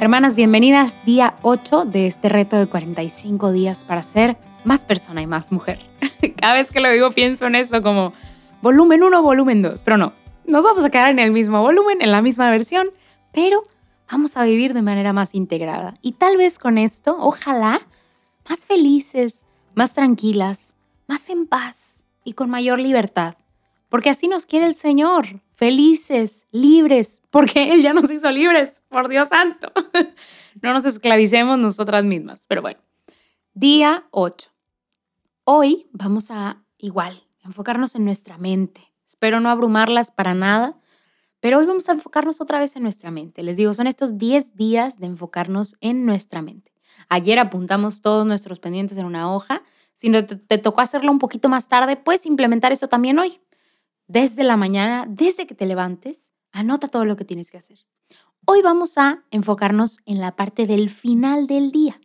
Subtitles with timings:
[0.00, 5.26] Hermanas, bienvenidas día 8 de este reto de 45 días para ser más persona y
[5.26, 5.80] más mujer.
[6.40, 8.12] Cada vez que lo digo pienso en esto como
[8.62, 10.12] volumen 1, volumen 2, pero no,
[10.46, 12.88] nos vamos a quedar en el mismo volumen, en la misma versión,
[13.32, 13.62] pero
[14.10, 15.94] vamos a vivir de manera más integrada.
[16.00, 17.80] Y tal vez con esto, ojalá,
[18.48, 19.44] más felices,
[19.74, 20.74] más tranquilas,
[21.06, 23.34] más en paz y con mayor libertad.
[23.88, 29.08] Porque así nos quiere el Señor, felices, libres, porque Él ya nos hizo libres, por
[29.08, 29.72] Dios santo.
[30.60, 32.44] No nos esclavicemos nosotras mismas.
[32.48, 32.80] Pero bueno,
[33.54, 34.50] día 8.
[35.44, 38.92] Hoy vamos a igual, enfocarnos en nuestra mente.
[39.06, 40.76] Espero no abrumarlas para nada,
[41.38, 43.44] pero hoy vamos a enfocarnos otra vez en nuestra mente.
[43.44, 46.72] Les digo, son estos 10 días de enfocarnos en nuestra mente.
[47.08, 49.62] Ayer apuntamos todos nuestros pendientes en una hoja.
[49.94, 53.40] Si no te, te tocó hacerlo un poquito más tarde, puedes implementar eso también hoy
[54.08, 57.78] desde la mañana, desde que te levantes, anota todo lo que tienes que hacer.
[58.46, 62.00] Hoy vamos a enfocarnos en la parte del final del día.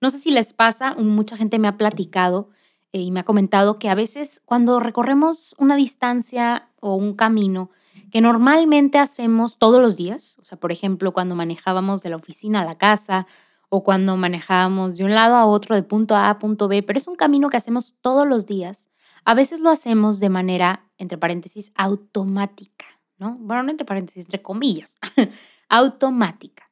[0.00, 2.50] No sé si les pasa, mucha gente me ha platicado
[2.92, 7.70] eh, y me ha comentado que a veces cuando recorremos una distancia o un camino
[8.10, 12.62] que normalmente hacemos todos los días, o sea, por ejemplo, cuando manejábamos de la oficina
[12.62, 13.26] a la casa
[13.68, 16.98] o cuando manejábamos de un lado a otro, de punto A a punto B, pero
[16.98, 18.88] es un camino que hacemos todos los días,
[19.24, 22.86] a veces lo hacemos de manera, entre paréntesis, automática,
[23.18, 23.36] ¿no?
[23.40, 24.96] Bueno, no entre paréntesis, entre comillas,
[25.68, 26.70] automática.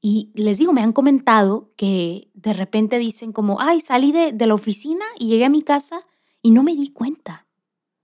[0.00, 4.46] Y les digo, me han comentado que de repente dicen como, ay, salí de, de
[4.46, 6.06] la oficina y llegué a mi casa
[6.42, 7.46] y no me di cuenta.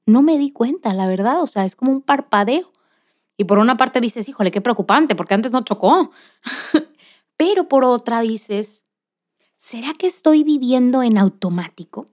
[0.04, 1.40] No me di cuenta, la verdad.
[1.40, 2.72] O sea, es como un parpadeo.
[3.36, 6.10] Y por una parte dices, híjole, qué preocupante, porque antes no chocó.
[7.42, 8.84] Pero por otra dices,
[9.56, 12.06] ¿será que estoy viviendo en automático?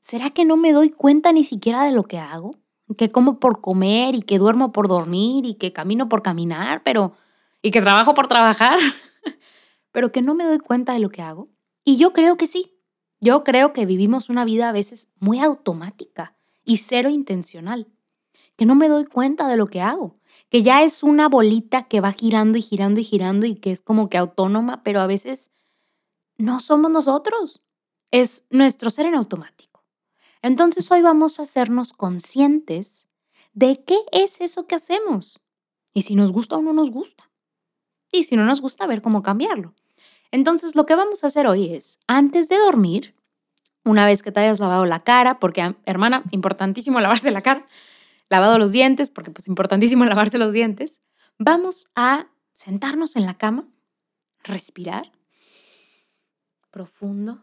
[0.00, 2.56] ¿será que no me doy cuenta ni siquiera de lo que hago?
[2.96, 7.14] Que como por comer y que duermo por dormir y que camino por caminar, pero
[7.62, 8.78] y que trabajo por trabajar,
[9.92, 11.48] pero que no me doy cuenta de lo que hago.
[11.84, 12.72] Y yo creo que sí.
[13.20, 17.88] Yo creo que vivimos una vida a veces muy automática y cero intencional.
[18.56, 20.16] Que no me doy cuenta de lo que hago.
[20.48, 23.80] Que ya es una bolita que va girando y girando y girando y que es
[23.80, 25.50] como que autónoma, pero a veces
[26.38, 27.62] no somos nosotros.
[28.10, 29.84] Es nuestro ser en automático.
[30.42, 33.08] Entonces hoy vamos a hacernos conscientes
[33.52, 35.40] de qué es eso que hacemos
[35.92, 37.30] y si nos gusta o no nos gusta.
[38.12, 39.74] Y si no nos gusta, ver cómo cambiarlo.
[40.30, 43.14] Entonces lo que vamos a hacer hoy es, antes de dormir,
[43.84, 47.64] una vez que te hayas lavado la cara, porque hermana, importantísimo lavarse la cara,
[48.28, 51.00] lavado los dientes, porque pues importantísimo lavarse los dientes,
[51.38, 53.68] vamos a sentarnos en la cama,
[54.42, 55.12] respirar
[56.70, 57.42] profundo,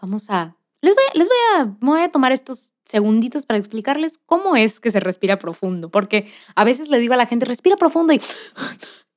[0.00, 4.90] vamos a les voy, a, voy a tomar estos segunditos para explicarles cómo es que
[4.90, 8.20] se respira profundo, porque a veces le digo a la gente, respira profundo y,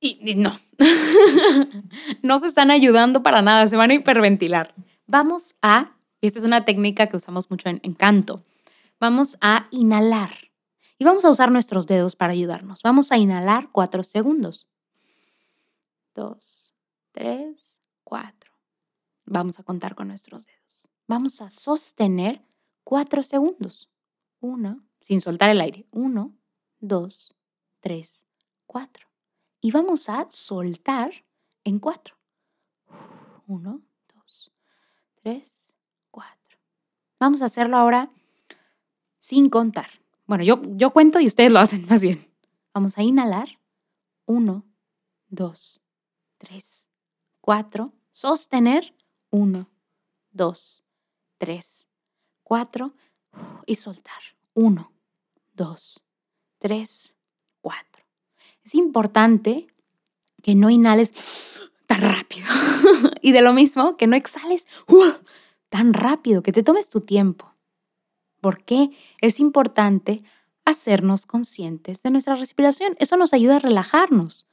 [0.00, 0.58] y, no,
[2.22, 4.74] no se están ayudando para nada, se van a hiperventilar.
[5.06, 8.44] Vamos a, y esta es una técnica que usamos mucho en, en canto,
[8.98, 10.49] vamos a inhalar
[11.00, 12.82] y vamos a usar nuestros dedos para ayudarnos.
[12.82, 14.68] Vamos a inhalar cuatro segundos.
[16.14, 16.72] Dos,
[17.10, 18.52] tres, cuatro.
[19.26, 20.60] Vamos a contar con nuestros dedos
[21.10, 22.40] vamos a sostener
[22.84, 23.90] cuatro segundos.
[24.38, 25.84] Uno, sin soltar el aire.
[25.90, 26.32] Uno,
[26.78, 27.34] dos,
[27.80, 28.26] tres,
[28.64, 29.08] cuatro.
[29.60, 31.10] Y vamos a soltar
[31.64, 32.14] en cuatro.
[33.48, 33.82] Uno,
[34.14, 34.52] dos,
[35.16, 35.74] tres,
[36.12, 36.58] cuatro.
[37.18, 38.12] Vamos a hacerlo ahora
[39.18, 39.90] sin contar.
[40.30, 42.24] Bueno, yo, yo cuento y ustedes lo hacen más bien.
[42.72, 43.58] Vamos a inhalar.
[44.26, 44.64] Uno,
[45.28, 45.82] dos,
[46.38, 46.86] tres,
[47.40, 47.92] cuatro.
[48.12, 48.94] Sostener.
[49.30, 49.68] Uno,
[50.30, 50.84] dos,
[51.36, 51.88] tres,
[52.44, 52.94] cuatro
[53.66, 54.22] y soltar.
[54.54, 54.92] Uno,
[55.52, 56.04] dos,
[56.60, 57.12] tres,
[57.60, 58.04] cuatro.
[58.64, 59.66] Es importante
[60.44, 61.12] que no inhales
[61.86, 62.46] tan rápido
[63.20, 64.68] y de lo mismo que no exhales
[65.70, 67.49] tan rápido, que te tomes tu tiempo.
[68.40, 68.90] Porque
[69.20, 70.18] es importante
[70.64, 72.94] hacernos conscientes de nuestra respiración.
[72.98, 74.46] Eso nos ayuda a relajarnos.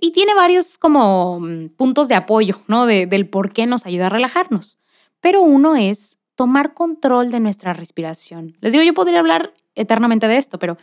[0.00, 2.86] Y tiene varios como mm, puntos de apoyo, ¿no?
[2.86, 4.78] del por qué nos ayuda a relajarnos.
[5.20, 8.56] Pero uno es tomar control de nuestra respiración.
[8.60, 10.78] Les digo, yo podría hablar eternamente de esto, pero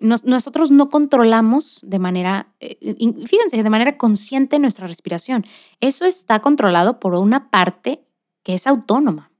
[0.00, 2.78] nosotros no controlamos de manera, eh,
[3.26, 5.44] fíjense, de manera consciente nuestra respiración.
[5.80, 8.04] Eso está controlado por una parte
[8.42, 9.32] que es autónoma.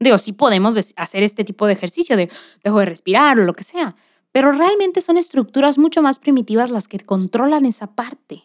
[0.00, 2.30] Digo, sí podemos hacer este tipo de ejercicio de
[2.62, 3.96] dejo de respirar o lo que sea,
[4.32, 8.44] pero realmente son estructuras mucho más primitivas las que controlan esa parte.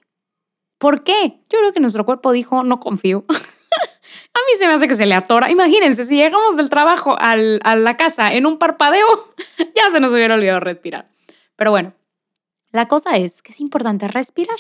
[0.80, 1.42] ¿Por qué?
[1.50, 3.26] Yo creo que nuestro cuerpo dijo, no confío.
[3.30, 5.52] A mí se me hace que se le atora.
[5.52, 9.08] Imagínense, si llegamos del trabajo a la casa en un parpadeo,
[9.76, 11.10] ya se nos hubiera olvidado respirar.
[11.56, 11.94] Pero bueno,
[12.72, 14.58] La cosa es que es importante respirar.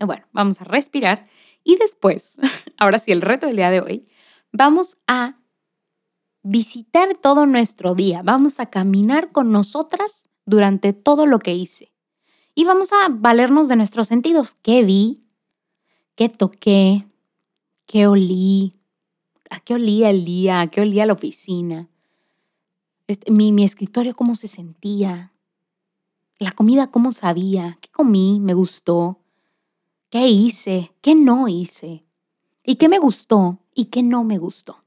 [0.00, 1.26] Bueno, vamos a respirar
[1.62, 2.36] y después,
[2.78, 4.04] ahora sí, el reto del día de hoy,
[4.52, 5.36] vamos a
[6.42, 11.92] visitar todo nuestro día, vamos a caminar con nosotras durante todo lo que hice
[12.54, 14.54] y vamos a valernos de nuestros sentidos.
[14.62, 15.20] ¿Qué vi?
[16.14, 17.06] ¿Qué toqué?
[17.86, 18.72] ¿Qué olí?
[19.48, 20.60] ¿A qué olía el día?
[20.60, 21.88] ¿A qué olía la oficina?
[23.06, 25.32] Este, mi, mi escritorio, ¿cómo se sentía?
[26.38, 27.78] La comida, ¿cómo sabía?
[27.80, 28.40] ¿Qué comí?
[28.40, 29.18] ¿Me gustó?
[30.10, 30.92] ¿Qué hice?
[31.00, 32.04] ¿Qué no hice?
[32.64, 33.58] ¿Y qué me gustó?
[33.74, 34.84] ¿Y qué no me gustó?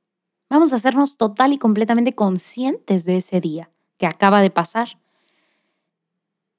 [0.54, 5.00] Vamos a hacernos total y completamente conscientes de ese día que acaba de pasar.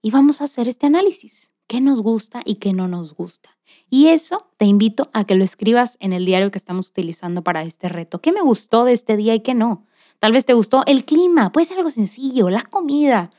[0.02, 1.52] Y vamos a hacer este análisis.
[1.68, 3.56] ¿Qué nos gusta y qué no nos gusta?
[3.88, 7.62] Y eso te invito a que lo escribas en el diario que estamos utilizando para
[7.62, 8.20] este reto.
[8.20, 9.86] ¿Qué me gustó de este día y qué no?
[10.18, 13.30] Tal vez te gustó el clima, puede ser algo sencillo, la comida.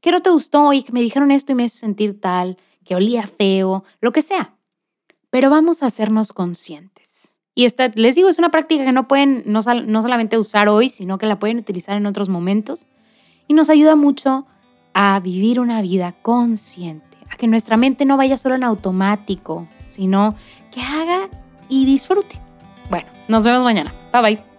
[0.00, 2.96] ¿Qué no te gustó y que me dijeron esto y me hizo sentir tal, que
[2.96, 4.56] olía feo, lo que sea?
[5.30, 7.11] Pero vamos a hacernos conscientes.
[7.54, 10.88] Y esta, les digo, es una práctica que no pueden no, no solamente usar hoy,
[10.88, 12.86] sino que la pueden utilizar en otros momentos.
[13.46, 14.46] Y nos ayuda mucho
[14.94, 20.34] a vivir una vida consciente, a que nuestra mente no vaya solo en automático, sino
[20.70, 21.28] que haga
[21.68, 22.40] y disfrute.
[22.90, 23.94] Bueno, nos vemos mañana.
[24.12, 24.51] Bye bye.